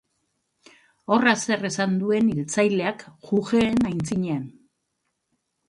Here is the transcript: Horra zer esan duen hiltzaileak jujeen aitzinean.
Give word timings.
Horra 1.15 1.33
zer 1.47 1.67
esan 1.69 1.93
duen 2.03 2.33
hiltzaileak 2.33 3.05
jujeen 3.29 3.87
aitzinean. 3.93 4.43